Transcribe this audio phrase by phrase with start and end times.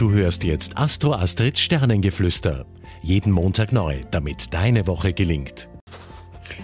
[0.00, 2.64] Du hörst jetzt Astro Astrids Sternengeflüster.
[3.02, 5.68] Jeden Montag neu, damit deine Woche gelingt.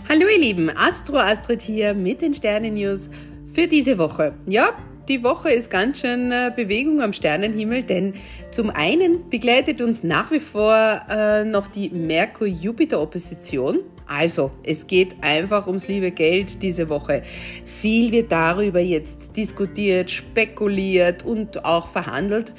[0.08, 3.10] Hallo ihr Lieben, Astro Astrid hier mit den Sternen-News
[3.52, 4.32] für diese Woche.
[4.46, 4.70] Ja,
[5.06, 8.14] die Woche ist ganz schön äh, Bewegung am Sternenhimmel, denn
[8.52, 13.80] zum einen begleitet uns nach wie vor äh, noch die Merkur-Jupiter-Opposition.
[14.08, 17.22] Also, es geht einfach ums liebe Geld diese Woche.
[17.64, 22.54] Viel wird darüber jetzt diskutiert, spekuliert und auch verhandelt.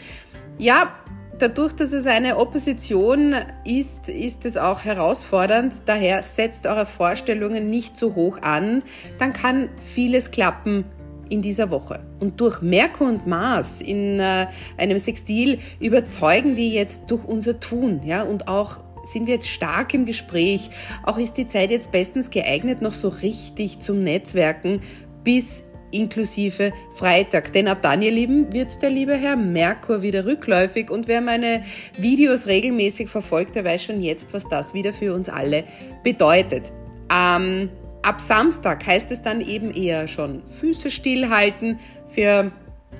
[0.58, 0.94] Ja,
[1.38, 5.74] dadurch, dass es eine Opposition ist, ist es auch herausfordernd.
[5.86, 8.84] Daher setzt eure Vorstellungen nicht so hoch an.
[9.20, 10.86] Dann kann vieles klappen
[11.30, 12.00] in dieser Woche.
[12.20, 14.48] Und durch Merkur und Mars in äh,
[14.78, 19.94] einem Sextil überzeugen wir jetzt durch unser Tun, ja, und auch sind wir jetzt stark
[19.94, 20.70] im Gespräch.
[21.04, 24.82] Auch ist die Zeit jetzt bestens geeignet, noch so richtig zum Netzwerken
[25.24, 27.54] bis inklusive Freitag.
[27.54, 31.64] Denn ab dann, ihr Lieben, wird der liebe Herr Merkur wieder rückläufig und wer meine
[31.98, 35.64] Videos regelmäßig verfolgt, der weiß schon jetzt, was das wieder für uns alle
[36.04, 36.72] bedeutet.
[37.14, 37.70] Ähm,
[38.02, 42.52] ab Samstag heißt es dann eben eher schon Füße stillhalten für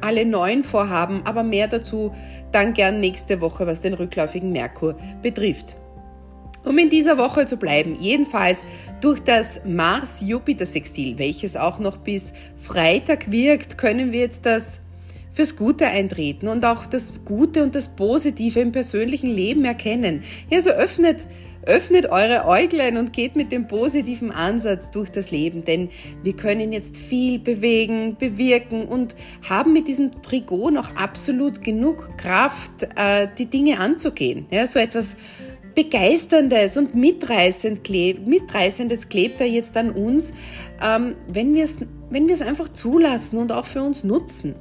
[0.02, 2.14] alle neuen Vorhaben, aber mehr dazu
[2.52, 5.76] dann gern nächste Woche, was den rückläufigen Merkur betrifft.
[6.68, 8.62] Um in dieser Woche zu bleiben, jedenfalls
[9.00, 14.82] durch das Mars-Jupiter-Sextil, welches auch noch bis Freitag wirkt, können wir jetzt das
[15.32, 20.24] fürs Gute eintreten und auch das Gute und das Positive im persönlichen Leben erkennen.
[20.50, 21.28] Ja, so öffnet,
[21.62, 25.88] öffnet eure Äuglein und geht mit dem positiven Ansatz durch das Leben, denn
[26.24, 29.16] wir können jetzt viel bewegen, bewirken und
[29.48, 34.48] haben mit diesem Trigon auch absolut genug Kraft, äh, die Dinge anzugehen.
[34.52, 35.16] Ja, so etwas
[35.78, 40.34] Begeisterndes und Mitreißend kleb, Mitreißendes klebt da jetzt an uns,
[40.84, 44.56] ähm, wenn wir es wenn einfach zulassen und auch für uns nutzen.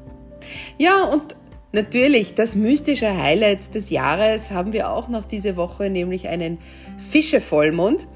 [0.77, 1.34] Ja, und
[1.72, 6.59] natürlich das mystische Highlight des Jahres haben wir auch noch diese Woche, nämlich einen
[7.09, 8.06] Fischevollmond.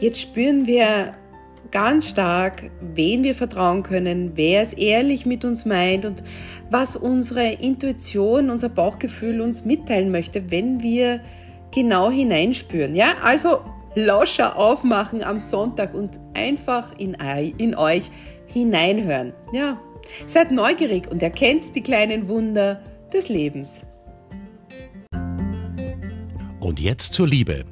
[0.00, 1.14] Jetzt spüren wir
[1.70, 6.24] ganz stark, wen wir vertrauen können, wer es ehrlich mit uns meint und
[6.68, 11.20] was unsere Intuition, unser Bauchgefühl uns mitteilen möchte, wenn wir
[11.72, 12.94] genau hineinspüren.
[12.94, 13.60] Ja, also
[13.94, 17.16] Lauscher aufmachen am Sonntag und einfach in,
[17.58, 18.10] in euch
[18.46, 19.32] hineinhören.
[19.52, 19.80] Ja,
[20.26, 22.82] seid neugierig und erkennt die kleinen Wunder
[23.12, 23.84] des Lebens.
[26.60, 27.64] Und jetzt zur Liebe.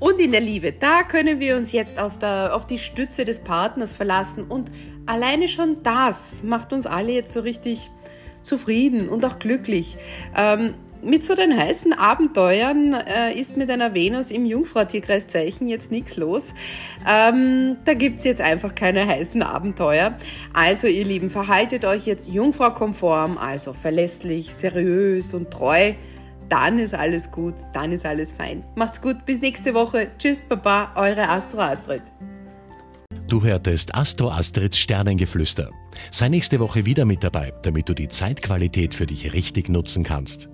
[0.00, 3.40] Und in der Liebe, da können wir uns jetzt auf, der, auf die Stütze des
[3.40, 4.70] Partners verlassen und
[5.06, 7.90] alleine schon das macht uns alle jetzt so richtig
[8.42, 9.96] zufrieden und auch glücklich.
[10.36, 16.16] Ähm, mit so den heißen Abenteuern äh, ist mit einer Venus im Jungfrau-Tierkreiszeichen jetzt nichts
[16.16, 16.54] los.
[17.08, 20.16] Ähm, da gibt's jetzt einfach keine heißen Abenteuer.
[20.52, 25.92] Also ihr Lieben, verhaltet euch jetzt Jungfrau-konform, also verlässlich, seriös und treu.
[26.48, 28.64] Dann ist alles gut, dann ist alles fein.
[28.74, 30.10] Macht's gut, bis nächste Woche.
[30.18, 32.02] Tschüss, Baba, eure Astro Astrid.
[33.28, 35.70] Du hörtest Astro Astrids Sternengeflüster.
[36.10, 40.48] Sei nächste Woche wieder mit dabei, damit du die Zeitqualität für dich richtig nutzen kannst.